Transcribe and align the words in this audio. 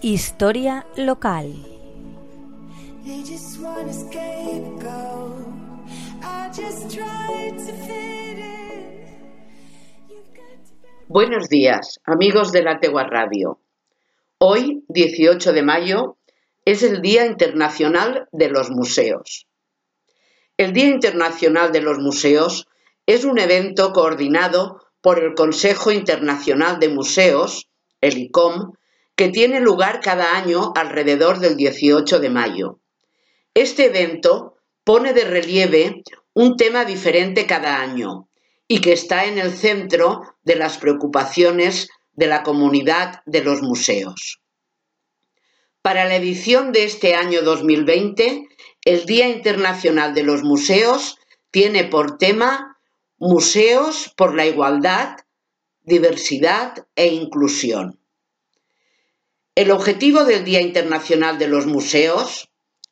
Historia 0.00 0.86
local. 0.96 1.52
Buenos 11.08 11.48
días, 11.48 11.98
amigos 12.04 12.52
de 12.52 12.62
la 12.62 12.78
Tegua 12.78 13.08
Radio. 13.08 13.58
Hoy, 14.38 14.84
18 14.88 15.52
de 15.52 15.62
mayo, 15.62 16.16
es 16.64 16.84
el 16.84 17.02
Día 17.02 17.26
Internacional 17.26 18.28
de 18.30 18.50
los 18.50 18.70
Museos. 18.70 19.48
El 20.56 20.72
Día 20.72 20.86
Internacional 20.86 21.72
de 21.72 21.80
los 21.80 21.98
Museos 21.98 22.68
es 23.06 23.24
un 23.24 23.40
evento 23.40 23.92
coordinado 23.92 24.80
por 25.00 25.18
el 25.18 25.34
Consejo 25.34 25.90
Internacional 25.90 26.78
de 26.78 26.88
Museos, 26.88 27.68
el 28.00 28.16
ICOM, 28.16 28.74
que 29.18 29.30
tiene 29.30 29.58
lugar 29.58 29.98
cada 30.00 30.36
año 30.36 30.72
alrededor 30.76 31.40
del 31.40 31.56
18 31.56 32.20
de 32.20 32.30
mayo. 32.30 32.78
Este 33.52 33.86
evento 33.86 34.54
pone 34.84 35.12
de 35.12 35.24
relieve 35.24 36.04
un 36.34 36.56
tema 36.56 36.84
diferente 36.84 37.44
cada 37.44 37.80
año 37.80 38.28
y 38.68 38.80
que 38.80 38.92
está 38.92 39.24
en 39.24 39.38
el 39.38 39.50
centro 39.50 40.22
de 40.44 40.54
las 40.54 40.78
preocupaciones 40.78 41.88
de 42.12 42.28
la 42.28 42.44
comunidad 42.44 43.22
de 43.26 43.42
los 43.42 43.60
museos. 43.60 44.40
Para 45.82 46.04
la 46.04 46.14
edición 46.14 46.70
de 46.70 46.84
este 46.84 47.16
año 47.16 47.42
2020, 47.42 48.46
el 48.84 49.04
Día 49.04 49.28
Internacional 49.28 50.14
de 50.14 50.22
los 50.22 50.44
Museos 50.44 51.18
tiene 51.50 51.82
por 51.82 52.18
tema 52.18 52.78
Museos 53.16 54.12
por 54.16 54.36
la 54.36 54.46
Igualdad, 54.46 55.16
Diversidad 55.82 56.86
e 56.94 57.08
Inclusión. 57.08 57.97
El 59.58 59.72
objetivo 59.72 60.22
del 60.22 60.44
Día 60.44 60.60
Internacional 60.60 61.36
de 61.36 61.48
los 61.48 61.66
Museos, 61.66 62.48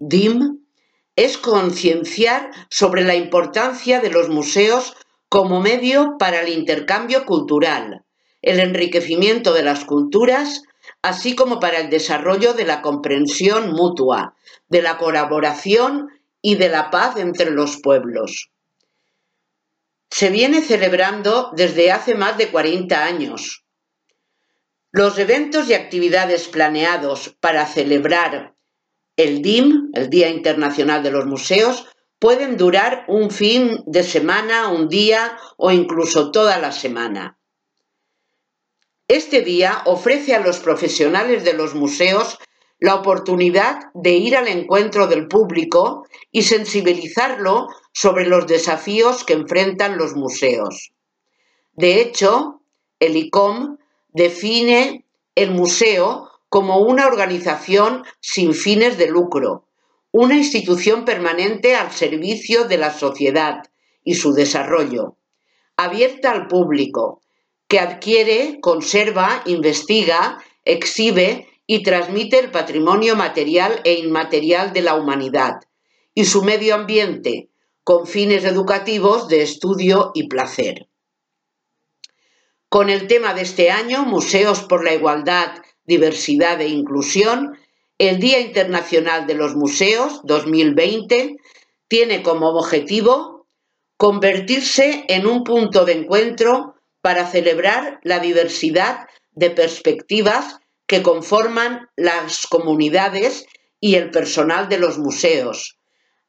DIM, 0.00 0.66
es 1.14 1.38
concienciar 1.38 2.50
sobre 2.68 3.04
la 3.04 3.14
importancia 3.14 4.00
de 4.00 4.10
los 4.10 4.28
museos 4.28 4.96
como 5.28 5.60
medio 5.60 6.16
para 6.18 6.40
el 6.40 6.48
intercambio 6.48 7.26
cultural, 7.26 8.02
el 8.42 8.58
enriquecimiento 8.58 9.54
de 9.54 9.62
las 9.62 9.84
culturas, 9.84 10.64
así 11.00 11.36
como 11.36 11.60
para 11.60 11.78
el 11.78 11.90
desarrollo 11.90 12.54
de 12.54 12.64
la 12.64 12.82
comprensión 12.82 13.70
mutua, 13.70 14.34
de 14.66 14.82
la 14.82 14.98
colaboración 14.98 16.08
y 16.42 16.56
de 16.56 16.70
la 16.70 16.90
paz 16.90 17.18
entre 17.18 17.52
los 17.52 17.78
pueblos. 17.80 18.50
Se 20.10 20.30
viene 20.30 20.60
celebrando 20.62 21.52
desde 21.54 21.92
hace 21.92 22.16
más 22.16 22.36
de 22.36 22.50
40 22.50 23.04
años 23.04 23.62
los 24.90 25.18
eventos 25.18 25.68
y 25.68 25.74
actividades 25.74 26.48
planeados 26.48 27.36
para 27.40 27.66
celebrar 27.66 28.54
el 29.16 29.42
DIM, 29.42 29.90
el 29.94 30.08
Día 30.08 30.28
Internacional 30.28 31.02
de 31.02 31.10
los 31.10 31.26
Museos, 31.26 31.86
pueden 32.18 32.56
durar 32.56 33.04
un 33.08 33.30
fin 33.30 33.82
de 33.86 34.02
semana, 34.02 34.68
un 34.68 34.88
día 34.88 35.38
o 35.56 35.70
incluso 35.70 36.30
toda 36.30 36.58
la 36.58 36.72
semana. 36.72 37.38
Este 39.08 39.42
día 39.42 39.82
ofrece 39.86 40.34
a 40.34 40.40
los 40.40 40.58
profesionales 40.60 41.44
de 41.44 41.54
los 41.54 41.74
museos 41.74 42.38
la 42.78 42.94
oportunidad 42.94 43.80
de 43.94 44.12
ir 44.12 44.36
al 44.36 44.48
encuentro 44.48 45.06
del 45.06 45.26
público 45.26 46.06
y 46.30 46.42
sensibilizarlo 46.42 47.68
sobre 47.92 48.26
los 48.26 48.46
desafíos 48.46 49.24
que 49.24 49.32
enfrentan 49.32 49.98
los 49.98 50.14
museos. 50.14 50.92
De 51.72 52.00
hecho, 52.00 52.62
el 53.00 53.16
ICOM 53.16 53.78
define 54.08 55.04
el 55.34 55.50
museo 55.50 56.30
como 56.48 56.78
una 56.78 57.06
organización 57.06 58.04
sin 58.20 58.54
fines 58.54 58.98
de 58.98 59.08
lucro, 59.08 59.66
una 60.10 60.36
institución 60.36 61.04
permanente 61.04 61.76
al 61.76 61.92
servicio 61.92 62.64
de 62.64 62.78
la 62.78 62.92
sociedad 62.92 63.64
y 64.02 64.14
su 64.14 64.32
desarrollo, 64.32 65.16
abierta 65.76 66.30
al 66.30 66.46
público, 66.46 67.20
que 67.68 67.78
adquiere, 67.78 68.58
conserva, 68.60 69.42
investiga, 69.44 70.42
exhibe 70.64 71.46
y 71.66 71.82
transmite 71.82 72.38
el 72.38 72.50
patrimonio 72.50 73.14
material 73.14 73.80
e 73.84 73.94
inmaterial 73.94 74.72
de 74.72 74.80
la 74.80 74.94
humanidad 74.94 75.60
y 76.14 76.24
su 76.24 76.42
medio 76.42 76.74
ambiente, 76.74 77.50
con 77.84 78.06
fines 78.06 78.44
educativos 78.44 79.28
de 79.28 79.42
estudio 79.42 80.10
y 80.14 80.28
placer. 80.28 80.88
Con 82.68 82.90
el 82.90 83.06
tema 83.06 83.32
de 83.32 83.42
este 83.42 83.70
año, 83.70 84.04
Museos 84.04 84.60
por 84.60 84.84
la 84.84 84.92
Igualdad, 84.92 85.62
Diversidad 85.86 86.60
e 86.60 86.68
Inclusión, 86.68 87.58
el 87.96 88.20
Día 88.20 88.40
Internacional 88.40 89.26
de 89.26 89.34
los 89.34 89.56
Museos 89.56 90.20
2020 90.24 91.36
tiene 91.88 92.22
como 92.22 92.48
objetivo 92.50 93.46
convertirse 93.96 95.06
en 95.08 95.26
un 95.26 95.44
punto 95.44 95.86
de 95.86 95.94
encuentro 95.94 96.74
para 97.00 97.26
celebrar 97.26 98.00
la 98.02 98.18
diversidad 98.18 99.08
de 99.32 99.48
perspectivas 99.48 100.58
que 100.86 101.02
conforman 101.02 101.88
las 101.96 102.46
comunidades 102.46 103.46
y 103.80 103.94
el 103.94 104.10
personal 104.10 104.68
de 104.68 104.76
los 104.76 104.98
museos, 104.98 105.78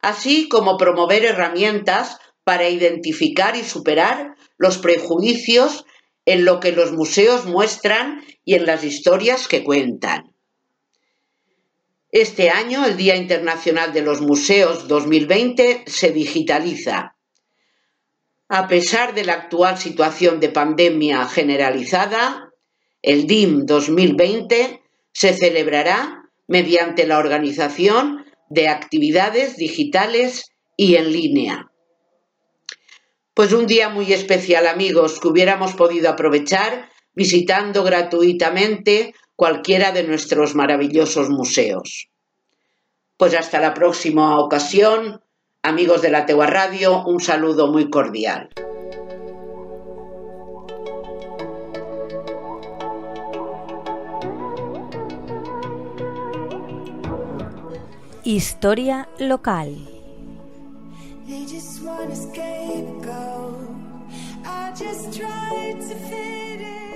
así 0.00 0.48
como 0.48 0.78
promover 0.78 1.26
herramientas 1.26 2.18
para 2.44 2.70
identificar 2.70 3.56
y 3.56 3.62
superar 3.62 4.36
los 4.56 4.78
prejuicios 4.78 5.84
en 6.24 6.44
lo 6.44 6.60
que 6.60 6.72
los 6.72 6.92
museos 6.92 7.46
muestran 7.46 8.22
y 8.44 8.54
en 8.54 8.66
las 8.66 8.84
historias 8.84 9.48
que 9.48 9.64
cuentan. 9.64 10.34
Este 12.12 12.50
año, 12.50 12.84
el 12.84 12.96
Día 12.96 13.16
Internacional 13.16 13.92
de 13.92 14.02
los 14.02 14.20
Museos 14.20 14.88
2020 14.88 15.84
se 15.86 16.10
digitaliza. 16.10 17.16
A 18.48 18.66
pesar 18.66 19.14
de 19.14 19.24
la 19.24 19.34
actual 19.34 19.78
situación 19.78 20.40
de 20.40 20.48
pandemia 20.48 21.26
generalizada, 21.26 22.50
el 23.00 23.28
DIM 23.28 23.64
2020 23.64 24.82
se 25.12 25.32
celebrará 25.34 26.24
mediante 26.48 27.06
la 27.06 27.18
organización 27.18 28.24
de 28.48 28.66
actividades 28.66 29.56
digitales 29.56 30.50
y 30.76 30.96
en 30.96 31.12
línea. 31.12 31.70
Pues 33.40 33.54
un 33.54 33.66
día 33.66 33.88
muy 33.88 34.12
especial, 34.12 34.66
amigos, 34.66 35.18
que 35.18 35.28
hubiéramos 35.28 35.72
podido 35.72 36.10
aprovechar 36.10 36.90
visitando 37.14 37.82
gratuitamente 37.82 39.14
cualquiera 39.34 39.92
de 39.92 40.02
nuestros 40.02 40.54
maravillosos 40.54 41.30
museos. 41.30 42.10
Pues 43.16 43.32
hasta 43.34 43.58
la 43.58 43.72
próxima 43.72 44.38
ocasión, 44.38 45.22
amigos 45.62 46.02
de 46.02 46.10
la 46.10 46.26
Tegua 46.26 46.48
Radio, 46.48 47.02
un 47.06 47.18
saludo 47.18 47.68
muy 47.68 47.88
cordial. 47.88 48.50
Historia 58.22 59.08
local. 59.18 59.89
Just 61.50 61.82
want 61.82 62.12
a 62.12 62.14
scapegoat. 62.14 63.70
I 64.46 64.72
just 64.78 65.18
tried 65.18 65.80
to 65.80 65.94
fit 65.96 66.60
in. 66.60 66.89